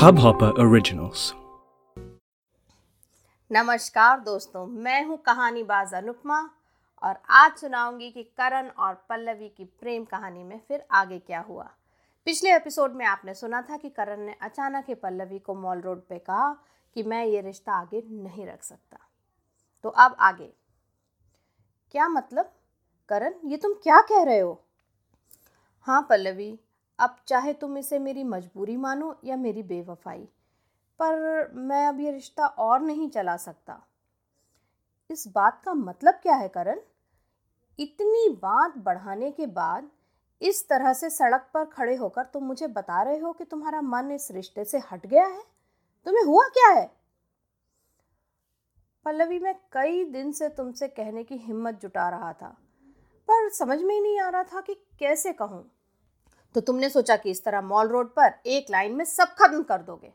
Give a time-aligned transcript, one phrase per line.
[0.00, 1.32] Hubhopper Originals.
[3.52, 6.50] नमस्कार दोस्तों, मैं हूँ कहानी बाज अनुपमा
[7.02, 11.70] और आज सुनाऊँगी कि करण और पल्लवी की प्रेम कहानी में फिर आगे क्या हुआ।
[12.24, 16.00] पिछले एपिसोड में आपने सुना था कि करण ने अचानक ही पल्लवी को मॉल रोड
[16.00, 16.56] पे कहा
[16.94, 18.98] कि मैं ये रिश्ता आगे नहीं रख सकता।
[19.82, 20.52] तो अब आगे।
[21.92, 22.52] क्या मतलब?
[23.08, 24.62] करण, ये तुम क्या कह रहे हो?
[25.82, 26.60] हाँ पल्लवी
[26.98, 30.22] अब चाहे तुम इसे मेरी मजबूरी मानो या मेरी बेवफाई,
[31.00, 33.80] पर मैं अब ये रिश्ता और नहीं चला सकता।
[35.10, 36.80] इस बात का मतलब क्या है करण?
[37.78, 39.90] इतनी बात बढ़ाने के बाद
[40.40, 44.10] इस तरह से सड़क पर खड़े होकर तुम मुझे बता रहे हो कि तुम्हारा मन
[44.12, 45.42] इस रिश्ते से हट गया है?
[46.06, 46.90] तुम्हें हुआ क्या है?
[49.06, 52.48] पल्लवी, मैं कई दिन से तुमसे कहने की हिम्मत जुटा रहा था,
[53.28, 55.64] पर समझ में ही नहीं आ रहा था कि कैसे कहूँ।
[56.56, 59.82] तो तुमने सोचा कि इस तरह मॉल रोड पर एक लाइन में सब खत्म कर
[59.82, 60.12] दोगे।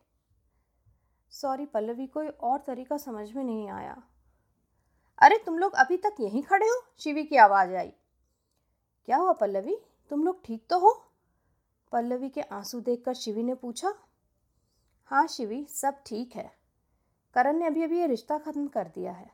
[1.29, 4.03] सॉरी पल्लवी, कोई और तरीका समझ में नहीं आया।
[5.17, 6.83] अरे तुम लोग अभी तक यहीं खड़े हो?
[6.99, 7.87] शिवी की आवाज़ आई।
[9.05, 9.77] क्या हुआ पल्लवी?
[10.09, 11.05] तुम लोग ठीक तो हो?
[11.91, 13.93] पल्लवी के आँसू देखकर शिवी ने पूछा।
[15.05, 16.55] हाँ शिवी, सब ठीक है।
[17.33, 19.31] करण ने अभी अभी ये रिश्ता ख़त्म कर दिया है।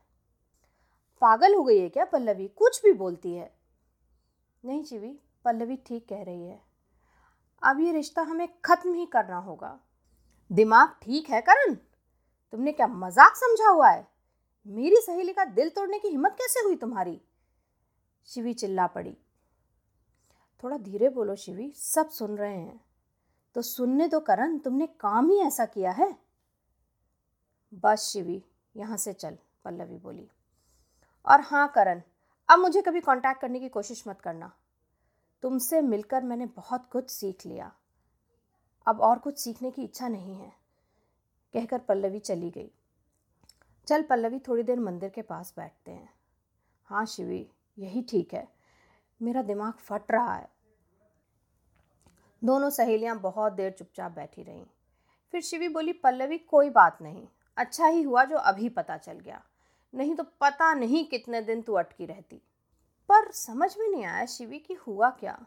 [1.22, 2.48] पागल हो गई है क्या पल्लवी?
[2.48, 3.56] कुछ भी बोलती है।
[4.66, 6.67] नहीं शिवी, पल्लवी ठीक कह रही है।
[7.64, 9.80] अब ये रिश्ता हमें ख़त्म ही करना होगा।
[10.52, 11.74] दिमाग ठीक है करण?
[12.54, 14.08] तुमने क्या मज़ाक समझा हुआ है?
[14.66, 17.22] मेरी सहेली का दिल तोड़ने की हिम्मत कैसे हुई तुम्हारी?
[18.26, 19.18] शिवी चिल्ला पड़ी।
[20.64, 22.86] थोड़ा धीरे बोलो शिवी, सब सुन रहे हैं।
[23.56, 26.18] तो सुनने दो करण, तुमने काम ही ऐसा किया है?
[27.74, 28.44] बस शिवी,
[28.76, 30.30] यहाँ से चल, पल्लवी बोली।
[31.26, 32.02] और हाँ करण,
[32.50, 34.52] अब मुझे कभी कांटेक्ट करने की कोशिश मत करना।
[35.44, 37.72] तुमसे मिलकर मैंने बहुत कुछ सीख लिया।
[38.88, 40.52] अब और कुछ सीखने की इच्छा नहीं है,
[41.54, 42.70] कहकर पल्लवी चली गई।
[43.88, 46.10] चल पल्लवी, थोड़ी देर मंदिर के पास बैठते हैं।
[46.90, 48.48] हाँ शिवी, यही ठीक है।
[49.22, 50.50] मेरा दिमाग फट रहा है।
[52.42, 54.66] दोनों सहेलियाँ बहुत देर चुपचाप बैठी रहीं।
[55.34, 57.28] फिर शिवी बोली, पल्लवी, कोई बात नहीं।
[57.58, 59.42] अच्छा ही हुआ जो अभी पता चल गया।
[59.94, 62.42] नहीं तो पता नहीं कितने दिन तू अटकी रहती।
[63.10, 65.46] पर समझ में नहीं आया शिवी की हुआ क्या।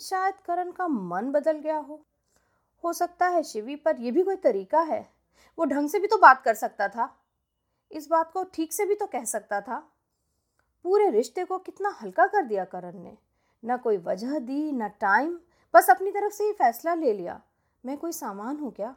[0.00, 2.00] शायद करण का मन बदल गया हो।
[2.84, 5.10] हो सकता है शिवी पर यह भी कोई तरीका है।
[5.58, 7.16] वो ढंग से भी तो बात कर सकता था।
[7.92, 9.92] इस बात को ठीक से भी तो कह सकता था।
[10.82, 13.18] पूरे रिश्ते को कितना हल्का कर दिया करण ने।
[13.64, 15.40] ना कोई वजह दी, ना टाइम,
[15.74, 17.42] बस अपनी तरफ़ से ही फैसला ले लिया।
[17.86, 18.96] मैं कोई सामान हूँ क्या?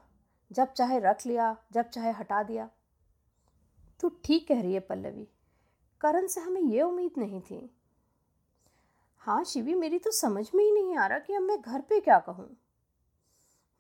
[0.52, 2.70] जब चाहे रख लिया, जब चाहे हटा दिया।
[4.00, 5.28] तू ठीक कह रही है पल्लवी।
[6.02, 7.70] करण से हमें ये उम्मीद नहीं थी।
[9.18, 12.00] हाँ शिवी मेरी तो समझ में ही नहीं आ रहा कि अब मैं घर पे
[12.00, 12.58] क्या कहूँ।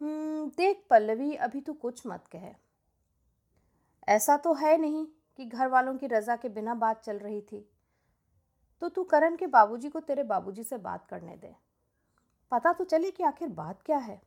[0.02, 2.54] हम्म, देख पल्लवी अभी तो कुछ मत कहे।
[4.08, 5.06] ऐसा तो है नहीं
[5.38, 7.70] कि घर वालों की रज़ा के बिना बात चल रही थी।
[8.82, 11.56] तो तू करण के बाबूजी को तेरे बाबूजी से बात करने दे।
[12.52, 14.22] पता तो चले कि आखिर बात क्या है।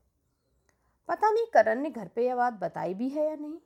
[1.08, 3.58] पता नहीं करण ने घर पे यह बात बताई भी है या नहीं।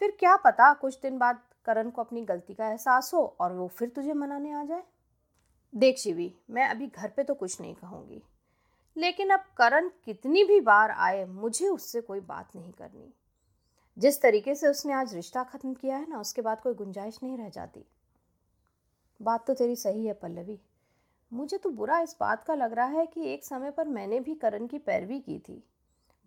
[0.00, 3.68] फिर क्या पता कुछ दिन बाद करण को अपनी गलती का एहसास हो और वो
[3.68, 4.82] फिर तुझे मनाने आ जाए?
[5.74, 8.22] देख शिवी, मैं अभी घर पे तो कुछ नहीं कहूँगी।
[8.96, 13.14] लेकिन अब करण कितनी भी बार आए, मुझे उससे कोई बात नहीं करनी।
[13.98, 17.38] जिस तरीके से उसने आज रिश्ता ख़त्म किया है ना, उसके बाद कोई गुंजाइश नहीं
[17.38, 17.84] रह जाती।
[19.22, 20.60] बात तो तेरी सही है, पल्लवी।
[21.32, 24.34] मुझे तो बुरा इस बात का लग रहा है कि एक समय पर मैंने भी
[24.34, 25.64] करण की पैरवी की थी।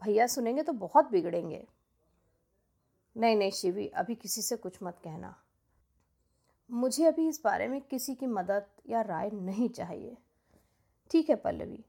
[0.04, 1.68] भैया सुनेंगे तो बहुत बिगड़ेंगे।
[3.18, 5.36] नहीं नहीं शिवी, अभी किसी से कुछ मत कहना।
[6.72, 10.18] मुझे अभी इस बारे में किसी की मदद या राय नहीं चाहिए।
[11.12, 11.86] ठीक है पल्लवी,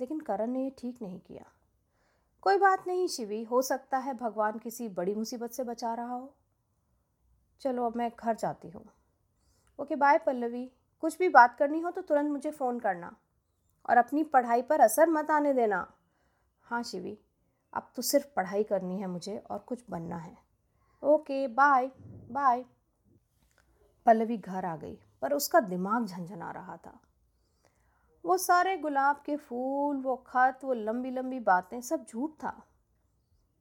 [0.00, 1.44] लेकिन करण ने ये ठीक नहीं किया।
[2.42, 6.34] कोई बात नहीं शिवी, हो सकता है भगवान किसी बड़ी मुसीबत से बचा रहा हो।
[7.60, 8.84] चलो, अब मैं घर जाती हूँ।
[9.78, 10.70] Okay, bye Pallavi.
[11.00, 13.16] कुछ भी बात करनी हो तो तुरंत मुझे फ़ोन करना।
[13.90, 15.92] और अपनी पढ़ाई पर असर मत आने देना।
[16.62, 17.18] हाँ शिवी,
[17.72, 20.49] अब तो सिर्फ़ पढ़ाई करनी है मुझे और कुछ बनना है।
[21.02, 21.90] ओके बाय
[22.30, 22.64] बाय
[24.06, 27.00] पल्लवी घर आ गई, पर उसका दिमाग झंझना रहा था।
[28.24, 32.66] वो सारे गुलाब के फूल, वो खत, वो लंबी लंबी बातें, सब झूठ था।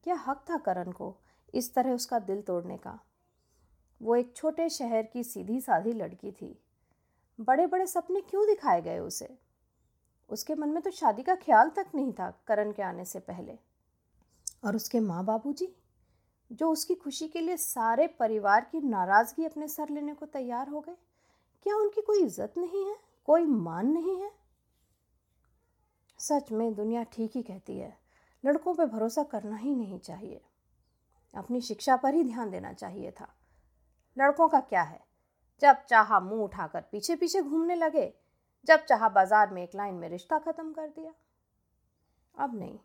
[0.04, 1.18] क्या हक था करण को
[1.54, 3.00] इस तरह उसका दिल तोड़ने का?
[4.02, 6.64] वो एक छोटे शहर की सीधी साधी लड़की थी।
[7.40, 9.40] बड़े बड़े सपने क्यों दिखाए गए उसे?
[10.30, 13.60] उसके मन में तो शादी का ख्याल तक नहीं था करण के आने से पहले।
[14.66, 15.54] और उसके माँ बाबू
[16.52, 20.80] जी उसकी खुशी के लिए सारे परिवार की नाराज़गी अपने सर लेने को तैयार हो
[20.80, 20.96] गए?
[21.66, 22.96] क्या उनकी कोई इज़्ज़त नहीं है?
[23.28, 24.32] कोई मान नहीं है?
[26.20, 27.98] सच में दुनिया ठीक ही कहती है,
[28.44, 30.42] लड़कों पर भरोसा करना ही नहीं चाहिए।
[31.34, 33.28] अपनी शिक्षा पर ही ध्यान देना चाहिए था।
[34.18, 35.00] लड़कों का क्या है?
[35.62, 38.14] जब चाहा मुँह उठाकर पीछे पीछे घूमने लगे,
[38.68, 41.14] जब चाहा बाज़ार में एक लाइन में रिश्ता ख़त्म कर दिया।
[42.36, 42.78] अब नहीं,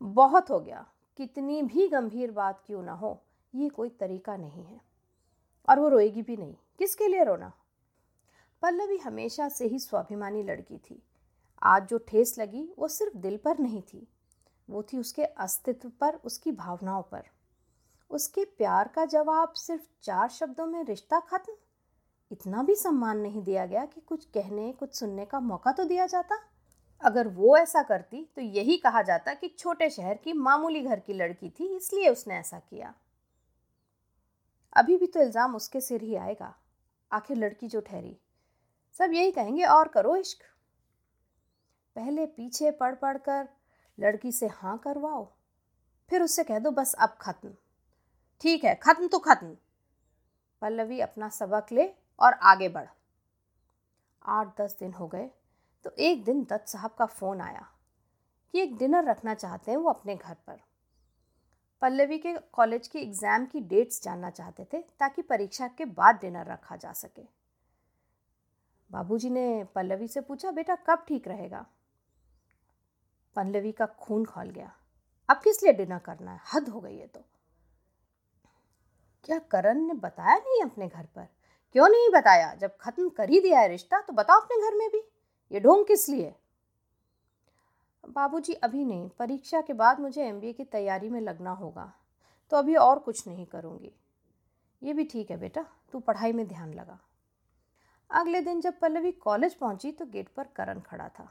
[0.00, 0.86] बहुत हो गया।
[1.18, 3.22] कितनी भी गंभीर बात क्यों ना हो,
[3.54, 4.80] ये कोई तरीका नहीं है।
[5.68, 7.52] और वो रोएगी भी नहीं। किसके लिए रोना?
[8.62, 11.02] पल्लवी हमेशा से ही स्वाभिमानी लड़की थी।
[11.62, 14.08] आज जो ठेस लगी, वो सिर्फ़ दिल पर नहीं थी।
[14.70, 17.22] वो थी उसके अस्तित्व पर, उसकी भावनाओं पर।
[18.10, 21.52] उसके प्यार का जवाब सिर्फ़ चार शब्दों में रिश्ता खत्म?
[22.32, 26.06] इतना भी सम्मान नहीं दिया गया कि कुछ कहने, कुछ सुनने का मौका तो दिया
[26.06, 26.38] जाता?
[27.02, 31.12] अगर वो ऐसा करती तो यही कहा जाता कि छोटे शहर की मामूली घर की
[31.14, 32.94] लड़की थी, इसलिए उसने ऐसा किया।
[34.72, 36.54] अभी भी तो इल्ज़ाम उसके सिर ही आएगा।
[37.10, 38.16] आखिर लड़की जो ठहरी।
[39.00, 40.42] सब यही कहेंगे, और करो इश्क।
[41.96, 43.48] पहले पीछे पढ़ पढ़ कर
[43.98, 45.24] लड़की से हाँ करवाओ,
[46.10, 47.54] फिर उससे कह दो, बस अब खत्म।
[48.40, 49.56] ठीक है, खत्म तो खत्म।
[50.62, 52.86] पल्लवी अपना सबक ले और आगे बढ़।
[54.22, 55.28] आठ दस दिन हो गए।
[55.84, 57.66] तो एक दिन दत्त साहब का फ़ोन आया
[58.54, 60.60] कि एक डिनर रखना चाहते हैं वो अपने घर पर।
[61.82, 66.46] पल्लवी के कॉलेज की एग्ज़ाम की डेट्स जानना चाहते थे ताकि परीक्षा के बाद डिनर
[66.46, 67.22] रखा जा सके।
[68.90, 71.64] बाबूजी ने पल्लवी से पूछा, बेटा, कब ठीक रहेगा?
[73.36, 74.72] पल्लवी का खून खोल गया।
[75.28, 76.40] अब किस लिए डिनर करना है?
[76.54, 77.24] हद हो गई है तो।
[79.24, 81.28] क्या करण ने बताया नहीं अपने घर पर?
[81.74, 82.54] क्यों नहीं बताया?
[82.54, 85.02] जब खत्म कर ही दिया है रिश्ता तो बताओ अपने घर में भी।
[85.50, 86.34] ये ढोंग किस लिए
[88.04, 91.92] बाबूजी, अभी नहीं। परीक्षा के बाद मुझे एमबीए की तैयारी में लगना होगा
[92.52, 93.92] तो अभी और कुछ नहीं करूँगी।
[94.82, 96.98] ये भी ठीक है बेटा, तू पढ़ाई में ध्यान लगा।
[98.10, 101.28] अगले दिन जब पल्लवी कॉलेज पहुँची तो गेट पर करण खड़ा था।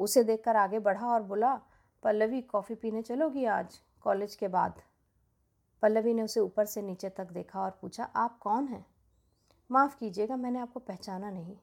[0.00, 1.54] उसे देखकर आगे बढ़ा और बोला,
[2.02, 4.80] पल्लवी, कॉफ़ी पीने चलोगी आज, कॉलेज के बाद?
[5.82, 8.84] पल्लवी ने उसे ऊपर से नीचे तक देखा और पूछा, आप कौन हैं?
[9.70, 11.56] माफ़ कीजिएगा, मैंने आपको पहचाना नहीं।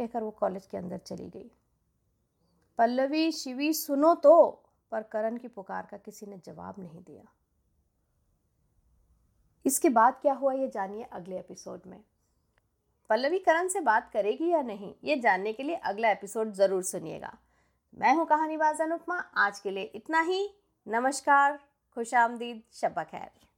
[0.00, 1.50] कहकर वो कॉलेज के अंदर चली गई।
[2.78, 4.62] पल्लवी, शिवी सुनो तो
[4.92, 7.22] पर करण की पुकार का किसी ने जवाब नहीं दिया।
[9.64, 12.00] इसके बाद क्या हुआ ये जानिए अगले एपिसोड में।
[13.10, 17.36] पल्लवी, करण से बात करेगी या नहीं, ये जानने के लिए अगला एपिसोड ज़रूर सुनिएगा।
[17.94, 20.48] मैं हूँ कहानीबाज अनुपमा, आज के लिए इतना ही।
[20.86, 21.58] नमस्कार,
[21.96, 23.49] खुश आमदीद, शब्बा खैर।